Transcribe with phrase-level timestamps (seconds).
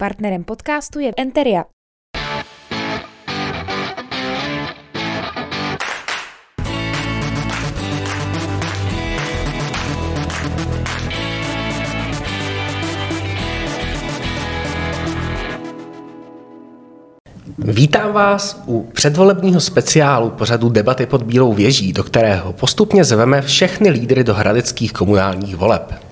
[0.00, 1.64] Partnerem podcastu je Enteria.
[17.58, 23.90] Vítám vás u předvolebního speciálu pořadu Debaty pod Bílou věží, do kterého postupně zveme všechny
[23.90, 26.07] lídry do hradeckých komunálních voleb.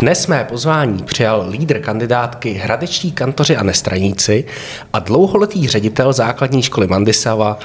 [0.00, 4.44] Dnes mé pozvání přijal lídr kandidátky Hradečtí kantoři a nestraníci
[4.92, 7.58] a dlouholetý ředitel základní školy Mandisava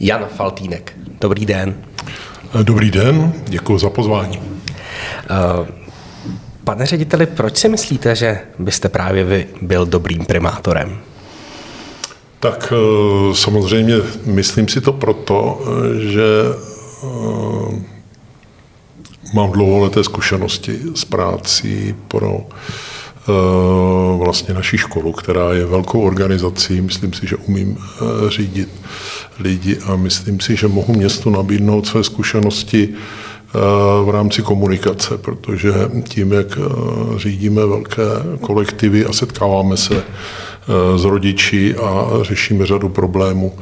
[0.00, 0.92] Jan Faltínek.
[1.20, 1.74] Dobrý den.
[2.62, 4.38] Dobrý den, děkuji za pozvání.
[4.38, 5.66] Uh,
[6.64, 10.98] pane řediteli, proč si myslíte, že byste právě vy byl dobrým primátorem?
[12.40, 13.94] Tak eh, samozřejmě
[14.24, 15.62] myslím si to proto,
[15.98, 16.24] že
[17.04, 17.95] eh,
[19.34, 23.32] mám dlouholeté zkušenosti s prácí pro eh,
[24.24, 26.80] vlastně naší školu, která je velkou organizací.
[26.80, 27.78] Myslím si, že umím
[28.28, 28.68] řídit
[29.38, 32.88] lidi a myslím si, že mohu městu nabídnout své zkušenosti
[34.04, 35.72] v rámci komunikace, protože
[36.08, 36.58] tím, jak
[37.16, 38.02] řídíme velké
[38.40, 40.02] kolektivy a setkáváme se
[40.96, 43.52] s rodiči a řešíme řadu problémů,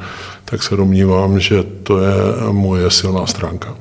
[0.45, 2.13] tak se domnívám, že to je
[2.51, 3.75] moje silná stránka.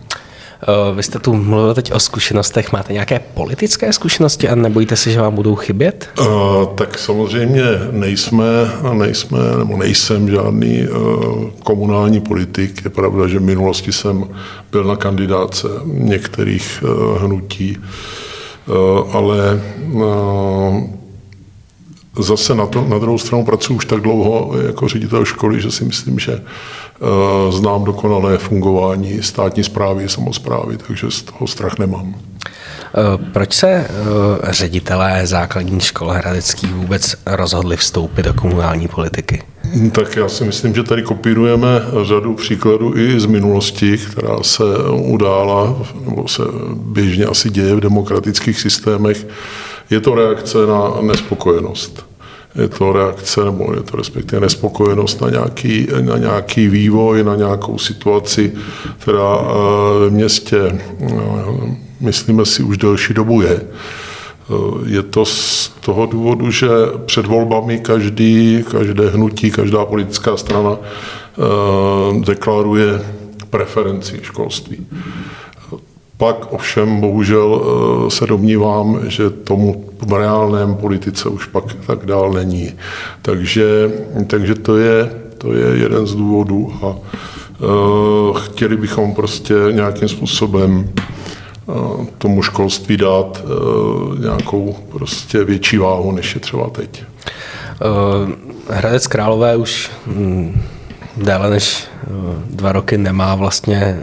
[0.94, 2.72] Vy jste tu mluvil teď o zkušenostech.
[2.72, 6.08] Máte nějaké politické zkušenosti a nebojíte se, že vám budou chybět?
[6.20, 6.26] Uh,
[6.74, 8.44] tak samozřejmě nejsme,
[8.92, 12.84] nejsme, nebo nejsem žádný uh, komunální politik.
[12.84, 14.24] Je pravda, že v minulosti jsem
[14.72, 17.78] byl na kandidáce některých uh, hnutí,
[19.12, 19.60] ale
[22.18, 25.84] zase na, to, na druhou stranu pracuji už tak dlouho jako ředitel školy, že si
[25.84, 32.14] myslím, že uh, znám dokonalé fungování státní zprávy, samozprávy, takže z toho strach nemám.
[32.96, 39.42] Eh, proč se uh, ředitelé základní škol Hradecký vůbec rozhodli vstoupit do komunální politiky?
[39.92, 41.68] Tak já si myslím, že tady kopírujeme
[42.02, 46.42] řadu příkladů i z minulosti, která se udála, nebo se
[46.74, 49.26] běžně asi děje v demokratických systémech.
[49.90, 52.06] Je to reakce na nespokojenost.
[52.54, 57.78] Je to reakce, nebo je to respektive nespokojenost na nějaký, na nějaký vývoj, na nějakou
[57.78, 58.52] situaci,
[58.98, 61.14] která eh, ve městě, eh,
[62.00, 63.60] myslíme si, už delší dobu je.
[63.60, 64.54] Eh,
[64.86, 66.68] je to z toho důvodu, že
[67.06, 70.78] před volbami každý, každé hnutí, každá politická strana
[72.20, 73.00] deklaruje
[73.50, 74.86] preferenci školství.
[76.16, 82.32] Pak ovšem bohužel eh, se domnívám, že tomu v reálném politice už pak tak dál
[82.32, 82.72] není.
[83.22, 83.90] Takže,
[84.26, 90.90] takže to, je, to je jeden z důvodů a uh, chtěli bychom prostě nějakým způsobem
[91.66, 93.42] uh, tomu školství dát
[94.18, 97.04] nějakou prostě větší váhu, než je třeba teď.
[98.68, 100.62] Hradec Králové už mm,
[101.16, 101.93] déle než eh,
[102.50, 104.02] dva roky nemá vlastně eh,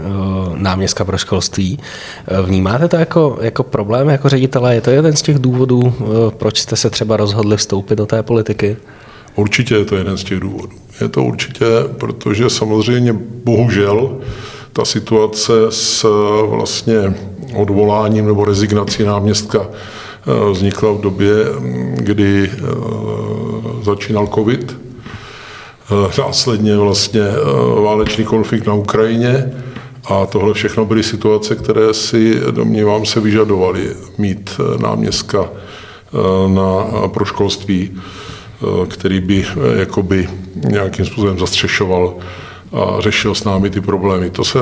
[0.56, 1.80] náměstka pro školství.
[2.28, 4.76] Eh, vnímáte to jako, jako problém, jako ředitele?
[4.76, 5.94] Je to jeden z těch důvodů,
[6.38, 8.78] proč jste se třeba rozhodli vstoupit do té politiky?
[9.36, 10.74] Určitě je to jeden z těch důvodů.
[11.02, 11.66] Je to určitě,
[11.98, 13.14] protože samozřejmě
[13.44, 14.18] bohužel
[14.74, 16.06] ta situace s
[16.50, 17.14] vlastně
[17.56, 19.68] odvoláním nebo rezignací náměstka
[20.52, 21.34] vznikla v době,
[21.96, 22.52] kdy
[23.84, 24.91] začínal covid Eh,
[26.20, 29.54] následně vlastně eh, válečný konflikt na Ukrajině
[30.06, 35.50] a tohle všechno byly situace, které si, domnívám se, vyžadovaly mít eh, náměstka
[36.48, 37.92] na, pro školství,
[38.88, 42.14] který by jakoby nějakým způsobem zastřešoval
[42.74, 44.30] a řešil s námi ty problémy.
[44.30, 44.60] To se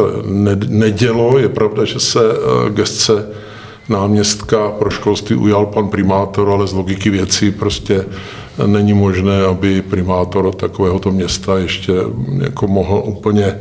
[0.67, 2.19] nedělo, je pravda, že se
[2.69, 3.25] gestce
[3.89, 8.05] náměstka pro školství ujal pan primátor, ale z logiky věcí prostě
[8.65, 11.93] není možné, aby primátor takovéhoto města ještě
[12.41, 13.55] jako mohl úplně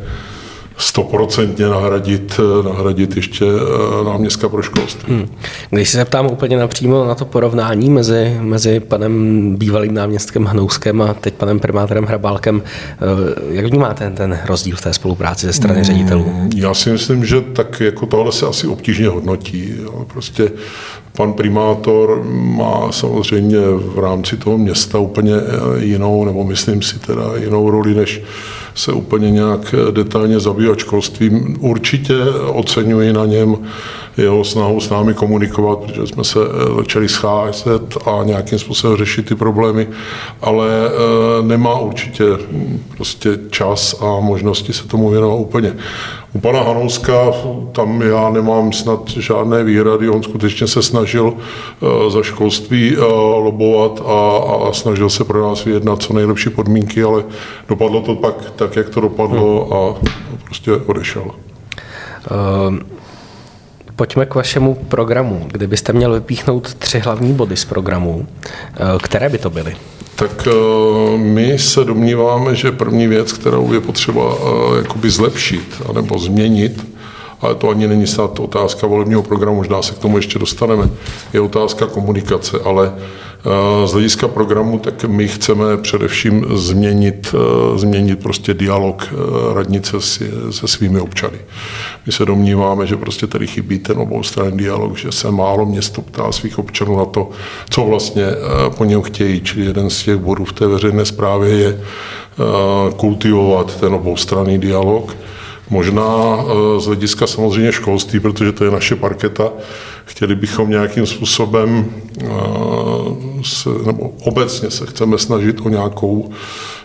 [0.78, 5.14] stoprocentně nahradit, nahradit ještě eh, náměstka pro školství.
[5.14, 5.28] Hmm.
[5.70, 11.14] Když se zeptám úplně napřímo na to porovnání mezi, mezi panem bývalým náměstkem Hnouskem a
[11.14, 13.00] teď panem primátorem Hrabálkem, eh,
[13.50, 16.32] jak vnímáte ten, ten rozdíl v té spolupráci ze strany hmm, ředitelů?
[16.56, 19.74] Já si myslím, že tak jako tohle se asi obtížně hodnotí.
[19.82, 20.06] Jo.
[20.12, 20.50] Prostě
[21.18, 27.24] pan primátor má samozřejmě v rámci toho města úplně eh, jinou, nebo myslím si teda
[27.36, 28.22] jinou roli, než
[28.74, 31.56] se úplně nějak detailně zabývat školstvím.
[31.60, 32.14] Určitě
[32.52, 33.56] oceňuji na něm
[34.16, 39.28] jeho snahu s námi komunikovat, protože jsme se eh, začali scházet a nějakým způsobem řešit
[39.28, 39.88] ty problémy,
[40.40, 42.24] ale eh, nemá určitě
[42.96, 45.74] prostě čas a možnosti se tomu věnovat úplně,
[46.38, 47.32] U pana Hanouska
[47.72, 51.34] tam já nemám snad žádné výhrady, on skutečně se snažil
[52.08, 52.96] za školství
[53.36, 54.38] lobovat a,
[54.68, 57.24] a snažil se pro nás vyjednat co nejlepší podmínky, ale
[57.68, 59.98] dopadlo to pak tak, jak to dopadlo a
[60.44, 61.24] prostě odešel.
[61.24, 62.76] Uh...
[63.96, 65.46] Pojďme k vašemu programu.
[65.52, 68.26] Kdybyste měl vypíchnout tři hlavní body z programu,
[69.02, 69.76] které by to byly?
[70.18, 70.48] Tak
[71.16, 74.36] my se domníváme, že první věc, kterou je potřeba
[74.76, 76.86] jakoby zlepšit anebo změnit,
[77.40, 80.88] ale to ani není snad otázka volebního programu, možná se k tomu ještě dostaneme,
[81.32, 83.02] je otázka komunikace, ale eh,
[83.84, 90.00] z hlediska programu, tak my chceme především změnit, eh, změnit prostě dialog eh, radnice
[90.50, 91.38] se svými občany.
[92.06, 96.32] My se domníváme, že prostě tady chybí ten oboustranný dialog, že se málo město ptá
[96.32, 97.30] svých občanů na to,
[97.70, 98.26] co vlastně
[98.76, 99.40] po něm chtějí.
[99.40, 101.80] Čili jeden z těch bodů v té veřejné správě je
[102.96, 105.16] kultivovat ten oboustranný dialog
[105.70, 106.44] Možná
[106.78, 109.52] z hlediska samozřejmě školství, protože to je naše parketa,
[110.04, 111.84] chtěli bychom nějakým způsobem,
[113.44, 116.30] se, nebo obecně se chceme snažit o nějakou,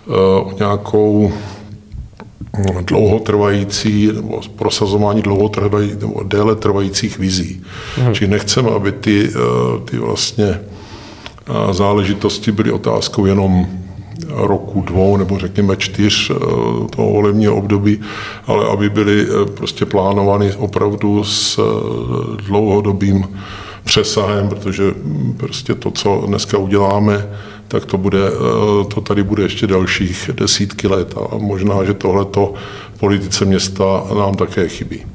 [0.08, 0.12] eh,
[0.42, 1.32] o nějakou
[2.58, 7.62] hm, dlouhotrvající nebo prosazování dlouhotrvajících nebo déle trvajících vizí.
[7.96, 8.14] Hmm.
[8.14, 9.30] Čili nechceme, aby ty,
[9.86, 10.60] ty vlastně
[11.72, 13.68] záležitosti byly otázkou jenom
[14.30, 16.36] roku, dvou nebo řekněme čtyř eh,
[16.96, 18.02] toho volebního období,
[18.48, 23.28] ale aby byly eh, prostě plánovány opravdu s eh, dlouhodobým
[23.84, 27.28] přesahem, protože hm, prostě to, co dneska uděláme,
[27.68, 28.20] tak to, bude,
[28.94, 32.54] to tady bude ještě dalších desítky let a možná, že tohleto
[33.00, 35.06] politice města nám také chybí.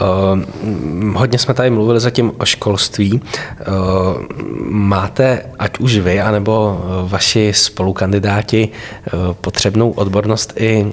[0.00, 3.12] Uh, hodně jsme tady mluvili zatím o školství.
[3.12, 3.20] Uh,
[4.68, 10.92] máte, ať už vy, anebo vaši spolukandidáti, uh, potřebnou odbornost i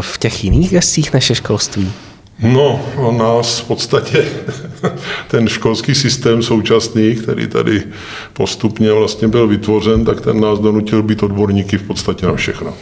[0.00, 1.92] v těch jiných gestích než školství?
[2.42, 4.24] No, o nás v podstatě
[5.28, 7.82] ten školský systém současný, který tady
[8.32, 12.74] postupně vlastně byl vytvořen, tak ten nás donutil být odborníky v podstatě na všechno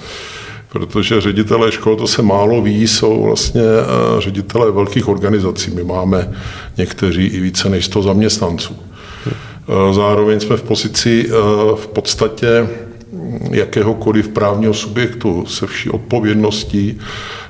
[0.68, 5.70] protože ředitelé škol, to se málo ví, jsou vlastně eh, ředitelé velkých organizací.
[5.70, 6.32] My máme
[6.76, 8.76] někteří i více než 100 zaměstnanců.
[9.26, 11.32] Eh, zároveň jsme v pozici eh,
[11.76, 12.68] v podstatě
[13.50, 16.98] jakéhokoliv právního subjektu se vší odpovědností.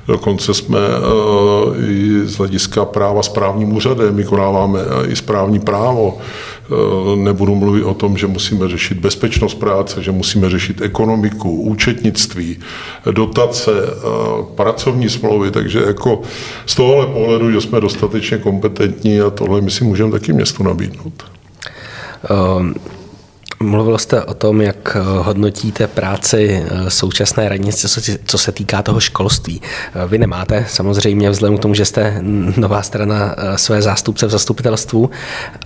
[0.07, 0.79] Dokonce jsme
[1.89, 6.17] i z hlediska práva správním úřadem, vykonáváme i správní právo.
[6.17, 12.59] Eh, nebudu mluvit o tom, že musíme řešit bezpečnost práce, že musíme řešit ekonomiku, účetnictví,
[13.11, 14.01] dotace, eh,
[14.55, 16.21] pracovní smlouvy, takže jako
[16.65, 21.23] z tohohle pohledu, že jsme dostatečně kompetentní a tohle my si můžeme taky městu nabídnout.
[22.59, 22.98] Um
[23.63, 28.99] Mluvil jste o tom, jak eh, hodnotíte práci eh, současné radnice, co se týká toho
[28.99, 29.61] školství.
[29.61, 32.17] Eh, vy nemáte samozřejmě vzhledem k tomu, že jste
[32.57, 35.09] nová strana své zástupce v zastupitelstvu,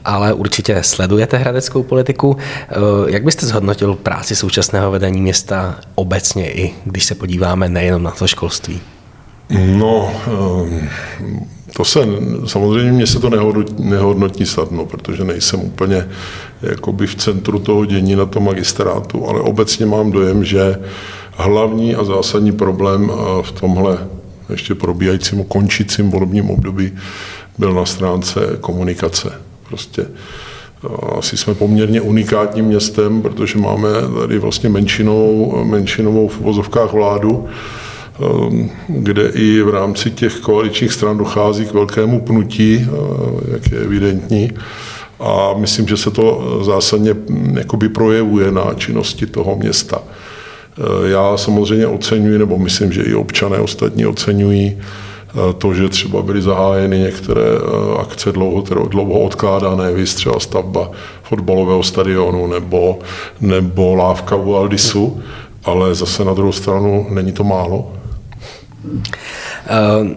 [0.06, 2.38] ale určitě sledujete hradeckou politiku.
[3.08, 8.28] Jak byste zhodnotil práci současného vedení města obecně, i když se podíváme nejenom na to
[8.28, 8.93] školství?
[9.50, 10.12] No,
[11.76, 12.00] to se,
[12.46, 16.08] samozřejmě mě se to nehodnotí, nehodnotí snadno, protože nejsem úplně
[16.62, 20.80] jakoby v centru toho dění na tom magistrátu, ale obecně mám dojem, že
[21.32, 23.12] hlavní a zásadní problém
[23.42, 23.98] v tomhle
[24.50, 26.92] ještě probíhajícím, končícím volebním období
[27.58, 29.34] byl na stránce komunikace.
[29.70, 30.06] Prostě
[31.18, 37.48] asi jsme poměrně unikátním městem, protože máme tady vlastně menšinou, menšinovou v uvozovkách vládu,
[38.88, 44.52] kde i v rámci těch koaličních stran dochází k velkému pnutí, eh, jak je evidentní.
[45.20, 50.02] A myslím, že se to zásadně hm, jakoby projevuje na činnosti toho města.
[50.02, 56.22] Eh, já samozřejmě oceňuji, nebo myslím, že i občané ostatní oceňují eh, to, že třeba
[56.22, 57.46] byly zahájeny některé
[58.00, 60.92] akce dlouho, dlouho odkládané, víc třeba stavba
[61.24, 63.00] fotbalového stadionu nebo,
[63.42, 65.22] nebo lávka u Aldisu,
[65.64, 68.03] ale zase na druhou stranu není to málo.
[68.84, 70.08] Uh,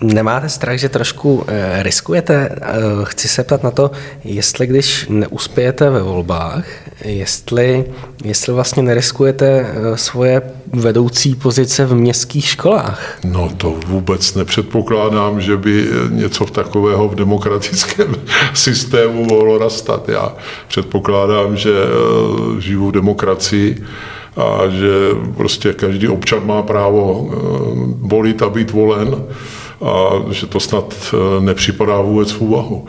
[0.00, 1.44] nemáte strach, že trošku uh,
[1.78, 2.48] riskujete?
[2.48, 3.90] Uh, chci se ptat na to,
[4.24, 6.64] jestli když neuspějete ve volbách,
[7.04, 7.84] jestli,
[8.24, 13.18] jestli vlastně neriskujete svoje vedoucí pozice v městských školách.
[13.24, 18.14] No to vůbec nepředpokládám, že by něco takového v demokratickém
[18.54, 20.08] systému mohlo nastat.
[20.08, 20.32] Já
[20.68, 21.72] předpokládám, že
[22.58, 23.84] žiju v demokracii
[24.36, 24.88] a že
[25.36, 27.36] prostě každý občan má právo eh,
[27.98, 29.24] volit a být volen
[29.82, 32.86] a že to snad eh, nepřipadá vůbec v úvahu.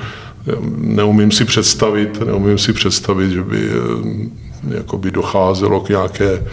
[0.78, 6.44] Neumím si představit, neumím si představit, že by eh, jakoby docházelo k nějaké,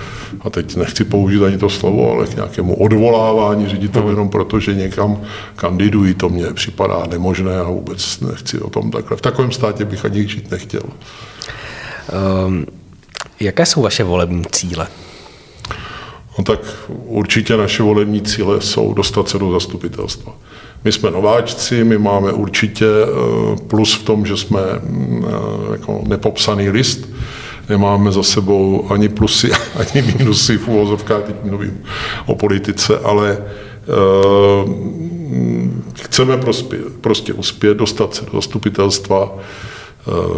[0.40, 4.74] a teď nechci použít ani to slovo, ale k nějakému odvolávání ředitelů jenom proto, že
[4.74, 5.20] někam
[5.56, 9.16] kandidují, to mně připadá nemožné a vůbec nechci o tom takhle.
[9.16, 10.82] V takovém státě bych ani žít nechtěl.
[12.46, 12.66] Um,
[13.40, 14.86] jaké jsou vaše volební cíle?
[16.38, 20.32] No tak určitě naše volební cíle jsou dostat se do zastupitelstva.
[20.84, 26.02] My jsme nováčci, my máme určitě eh, plus v tom, že jsme mm, eh, jako
[26.06, 27.08] nepopsaný list,
[27.68, 31.82] nemáme za sebou ani plusy, ani minusy v úvozovkách, teď mluvím
[32.26, 33.38] o politice, ale
[33.86, 34.72] uh,
[36.02, 39.38] chceme prostě, prostě uspět, dostat se do zastupitelstva,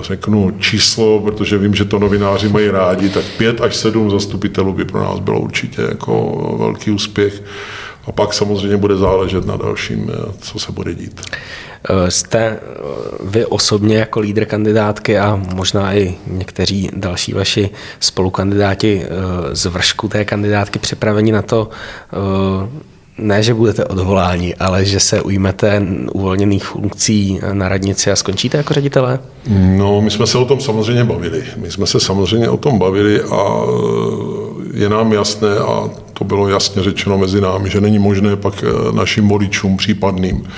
[0.03, 4.85] řeknu číslo, protože vím, že to novináři mají rádi, tak pět až sedm zastupitelů by
[4.85, 7.43] pro nás bylo určitě jako velký úspěch.
[8.09, 11.21] A pak samozřejmě bude záležet na dalším, eh, co se bude dít.
[11.89, 12.59] Eh, jste eh,
[13.25, 17.71] vy osobně jako lídr kandidátky a možná i někteří další vaši
[18.01, 19.05] spolukandidáti
[19.53, 21.69] z vršku té kandidátky připraveni na to,
[23.19, 25.83] ne, že budete odvoláni, ale že se ujmete
[26.13, 29.19] uvolněných funkcí na radnici a skončíte jako ředitelé?
[29.77, 31.45] No, my jsme se o tom samozřejmě bavili.
[31.57, 33.63] My jsme se samozřejmě o tom bavili a
[34.75, 38.93] je nám jasné a to bylo jasně řečeno mezi námi, že není možné pak eh,
[38.93, 40.49] našim voličům případným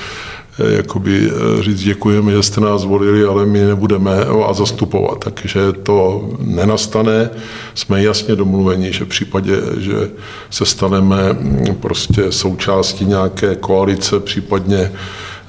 [0.68, 5.18] jakoby eh, říct děkujeme, že jste nás volili, ale my nebudeme vás zastupovat.
[5.18, 7.30] Takže to nenastane.
[7.74, 10.10] Jsme jasně domluveni, že v případě, že
[10.50, 14.90] se staneme mm, prostě součástí nějaké koalice, případně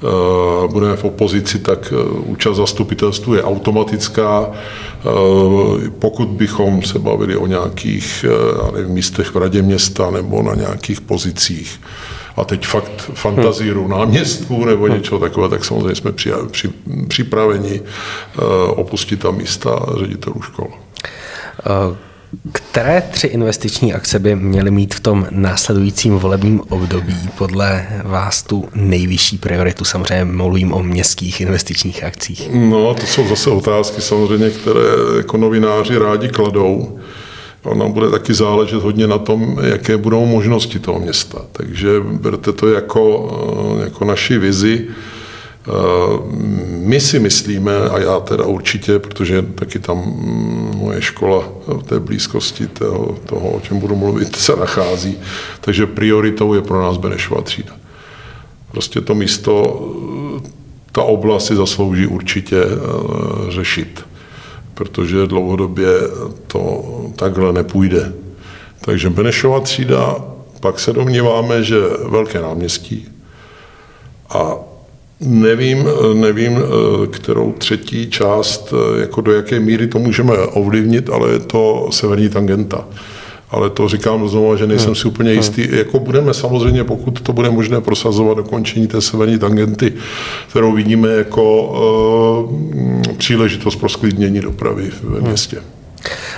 [0.04, 1.94] Eh, budeme v opozici, tak
[2.26, 4.52] účast zastupitelstvu je automatická.
[6.00, 8.26] Pokud bychom se bavili o nějakých
[8.76, 11.82] nevím, místech v radě města nebo na nějakých pozicích,
[12.42, 16.70] a teď fakt fantazíru náměstků nebo něčeho takového, tak samozřejmě jsme při, při,
[17.08, 17.82] připraveni
[18.68, 20.68] opustit ta místa ředitelů škol.
[22.52, 28.70] Které tři investiční akce by měly mít v tom následujícím volebním období podle vás tu
[28.76, 29.86] nejvyšší prioritu?
[29.86, 32.50] Samozřejmě mluvím o městských investičních akcích.
[32.54, 34.82] No, to jsou zase otázky samozřejmě, které
[35.18, 37.00] jako novináři rádi kladou.
[37.64, 41.42] Ono bude taky záležet hodně na tom, jaké budou možnosti toho města.
[41.52, 43.30] Takže berte to jako,
[43.84, 44.88] jako naši vizi.
[45.68, 45.72] Eh,
[46.68, 52.00] my si myslíme, a já teda určitě, protože taky tam mm, moje škola v té
[52.00, 55.18] blízkosti toho, toho o čem budu mluvit, se nachází,
[55.62, 57.74] takže prioritou je pro nás Benešová třída.
[58.72, 59.86] Prostě to místo,
[60.46, 60.50] eh,
[60.92, 64.06] ta oblast si zaslouží určitě eh, řešit,
[64.82, 65.88] protože dlouhodobě
[66.48, 66.84] to
[67.16, 68.14] takhle nepůjde.
[68.82, 70.16] Takže Benešová třída,
[70.60, 71.76] pak se domníváme, že
[72.10, 73.08] velké náměstí
[74.30, 74.56] a
[75.24, 76.60] Nevím, nevím,
[77.12, 82.86] kterou třetí část, jako do jaké míry to můžeme ovlivnit, ale je to severní tangenta.
[83.52, 85.68] Ale to říkám znovu, že nejsem si úplně jistý.
[85.72, 89.94] Jako budeme samozřejmě, pokud to bude možné prosazovat dokončení té severní tangenty,
[90.50, 92.58] kterou vidíme jako uh,
[93.18, 95.56] příležitost pro sklidnění dopravy ve městě.
[95.56, 95.82] Hmm.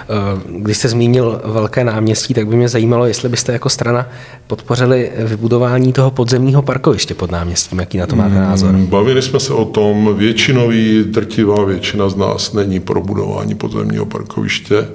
[0.10, 4.08] Eh, když jste zmínil velké náměstí, tak by mě zajímalo, jestli byste jako strana
[4.48, 7.80] podpořili vybudování toho podzemního parkoviště pod náměstím.
[7.80, 8.70] Jaký na to máte názor?
[8.70, 10.16] Hmm, bavili jsme se o tom.
[10.18, 14.88] Většinový, drtivá většina z nás není pro budování podzemního parkoviště.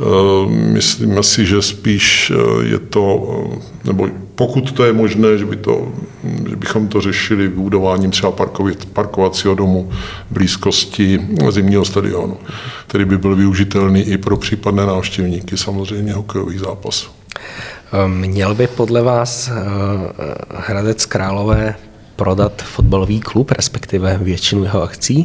[0.00, 3.44] Eh, myslíme si, že spíš eh, je to,
[3.84, 5.88] nebo pokud to je možné, že, by to,
[6.48, 8.32] že bychom to řešili budováním třeba
[8.92, 9.90] parkovacího domu
[10.30, 11.20] v blízkosti
[11.50, 12.36] zimního stadionu,
[12.86, 17.10] který by byl využitelný i pro případné návštěvníky samozřejmě hokejových zápasů.
[18.06, 19.52] Měl by podle vás eh,
[20.54, 21.74] Hradec Králové
[22.16, 25.24] prodat fotbalový klub, respektive většinu jeho akcí?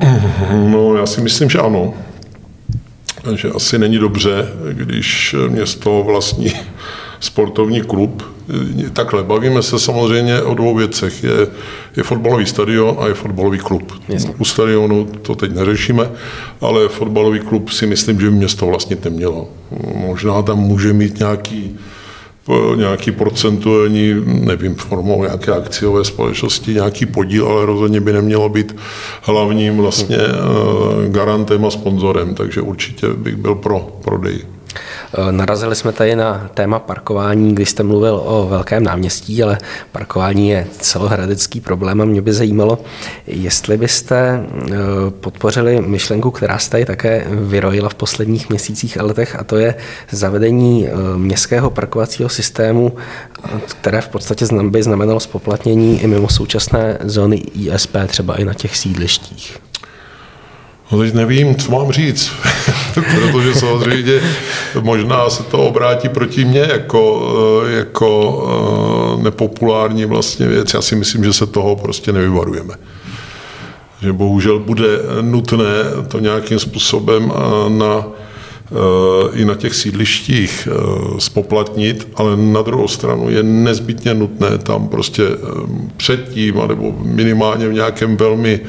[0.53, 1.93] No, já si myslím, že ano.
[3.35, 6.53] Že asi není dobře, když město vlastní
[7.19, 8.23] sportovní klub.
[8.93, 11.23] Takhle, bavíme se samozřejmě o dvou věcech.
[11.23, 11.47] Je,
[11.97, 13.93] je fotbalový stadion a je fotbalový klub.
[14.09, 14.33] Jasně.
[14.37, 16.09] U stadionu to teď neřešíme,
[16.61, 19.49] ale fotbalový klub si myslím, že by město vlastnit nemělo.
[19.95, 21.77] Možná tam může mít nějaký
[22.75, 28.75] nějaký procentuální, nevím, formou nějaké akciové společnosti, nějaký podíl, ale rozhodně by nemělo být
[29.21, 34.39] hlavním vlastně eh, garantem a sponzorem, takže určitě bych byl pro prodej.
[35.13, 39.57] Eh, narazili jsme tady na téma parkování, když jste mluvil o velkém náměstí, ale
[39.91, 42.79] parkování je celohradecký problém a mě by zajímalo,
[43.27, 44.75] jestli byste eh,
[45.19, 49.75] podpořili myšlenku, která se tady také vyrojila v posledních měsících a letech, a to je
[50.11, 52.93] zavedení eh, městského parkovacího systému,
[53.65, 58.77] které v podstatě by znamenalo spoplatnění i mimo současné zóny ISP, třeba i na těch
[58.77, 59.68] sídlištích.
[60.91, 62.31] No teď nevím, co mám říct,
[62.93, 64.21] protože samozřejmě
[64.81, 67.31] možná se to obrátí proti mně jako,
[67.67, 70.73] eh, jako eh, nepopulární vlastně věc.
[70.73, 72.73] Já si myslím, že se toho prostě nevyvarujeme.
[74.01, 74.87] Že bohužel bude
[75.21, 75.65] nutné
[76.07, 78.05] to nějakým způsobem eh, na
[79.33, 80.75] i na těch sídlištích eh,
[81.17, 85.37] spoplatnit, ale na druhou stranu je nezbytně nutné tam prostě eh,
[85.97, 88.59] předtím, nebo minimálně v nějakém velmi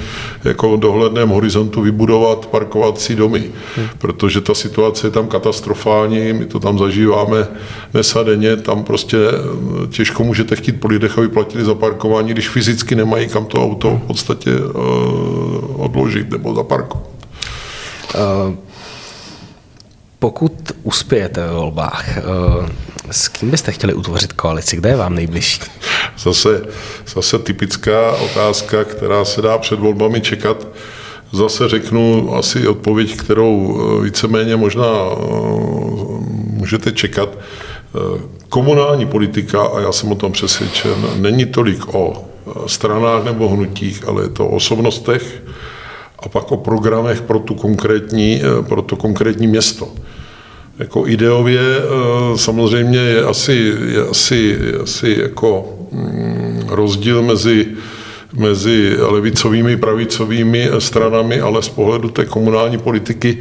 [0.44, 3.44] jako dohledném horizontu vybudovat parkovací domy,
[3.76, 3.86] hmm.
[3.98, 7.48] protože ta situace je tam katastrofální, my to tam zažíváme
[7.94, 12.94] nesadeně, tam prostě eh, těžko můžete chtít po lidech, aby platili za parkování, když fyzicky
[12.94, 14.50] nemají kam to auto v podstatě
[15.76, 17.10] odložit nebo zaparkovat.
[18.14, 18.69] Uh
[20.20, 22.22] pokud uspějete ve volbách, eh,
[23.10, 24.76] s kým byste chtěli utvořit koalici?
[24.76, 25.60] Kde je vám nejbližší?
[26.18, 26.62] Zase,
[27.14, 30.66] zase typická otázka, která se dá před volbami čekat.
[31.32, 35.16] Zase řeknu asi odpověď, kterou eh, víceméně možná eh,
[36.46, 37.28] můžete čekat.
[38.48, 42.24] Komunální politika, a já jsem o tom přesvědčen, není tolik o
[42.66, 45.42] stranách nebo hnutích, ale je to o osobnostech
[46.22, 49.88] a pak o programech pro, tu konkrétní, pro to konkrétní město.
[50.80, 57.66] Jako ideově eh, samozřejmě je asi, je asi, je asi jako mm, rozdíl mezi,
[58.32, 63.38] mezi levicovými, pravicovými stranami, ale z pohledu té komunální politiky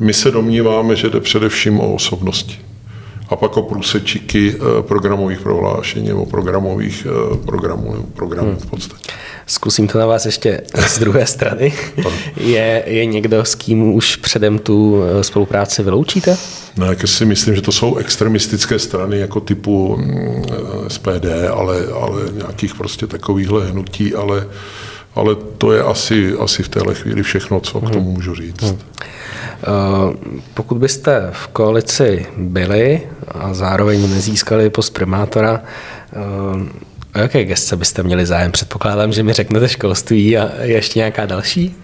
[0.00, 2.58] my se domníváme, že jde především o osobnosti.
[3.28, 9.12] A pak o průsečíky eh, programových prohlášení nebo programových eh, programů, programů v podstatě.
[9.46, 11.72] Zkusím to na vás ještě z druhé strany.
[12.36, 16.36] Je, je někdo, s kým už předem tu eh, spolupráci vyloučíte?
[16.76, 20.44] No, jak si myslím, že to jsou extremistické strany jako typu mm,
[20.88, 24.46] SPD, ale, ale nějakých prostě takovýchhle hnutí, ale,
[25.14, 28.62] ale to je asi, asi v téhle chvíli všechno, co k tomu můžu říct.
[28.62, 28.78] Hmm.
[30.54, 35.62] Pokud byste v koalici byli a zároveň nezískali post primátora,
[37.14, 38.52] O jaké gestce byste měli zájem?
[38.52, 41.74] Předpokládám, že mi řeknete školství a ještě nějaká další?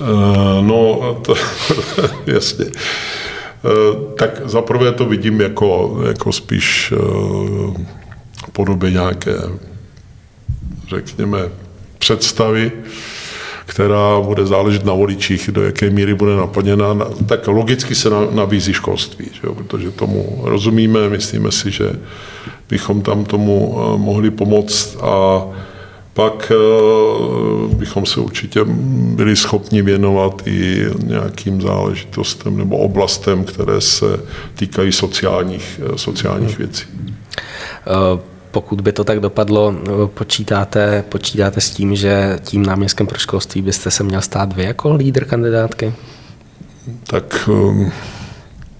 [0.00, 1.34] Uh, no, to,
[2.26, 2.64] jasně.
[2.64, 7.76] Uh, tak zaprvé to vidím jako, jako spíš uh,
[8.52, 9.32] podobě nějaké,
[10.88, 11.38] řekněme,
[11.98, 12.72] představy,
[13.80, 19.26] která bude záležet na voličích, do jaké míry bude naplněna, tak logicky se nabízí školství,
[19.32, 21.92] že jo, protože tomu rozumíme, myslíme si, že
[22.68, 25.44] bychom tam tomu eh, mohli pomoct a
[26.12, 28.60] pak eh, bychom se určitě
[29.14, 34.20] byli schopni věnovat i nějakým záležitostem nebo oblastem, které se
[34.54, 36.84] týkají sociálních, eh, sociálních věcí.
[38.50, 39.74] Pokud by to tak dopadlo,
[40.14, 44.94] počítáte, počítáte s tím, že tím náměstkem pro školství byste se měl stát vy jako
[44.94, 45.94] lídr kandidátky?
[47.06, 47.48] Tak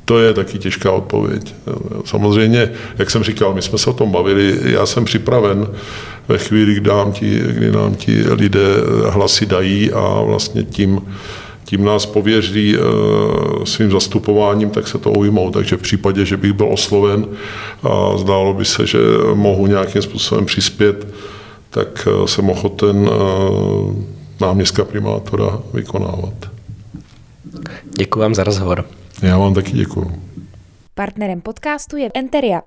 [0.05, 1.55] to je taky těžká odpověď.
[2.05, 5.69] Samozřejmě, jak jsem říkal, my jsme se o tom bavili, já jsem připraven
[6.29, 8.67] ve chvíli, kdy, nám ti, kdy nám ti lidé
[9.11, 11.01] hlasy dají a vlastně tím,
[11.71, 12.81] tím nás pověří eh,
[13.67, 15.51] svým zastupováním, tak se to ujmou.
[15.51, 17.27] Takže v případě, že bych byl osloven
[17.83, 18.99] a zdálo by se, že
[19.35, 21.07] mohu nějakým způsobem přispět,
[21.71, 23.15] tak eh, jsem ochoten eh,
[24.41, 26.35] náměstka primátora vykonávat.
[27.97, 28.85] Děkuji vám za rozhovor.
[29.23, 30.11] Já vám taky děkuji.
[30.95, 32.63] Partnerem podcastu je Enteria.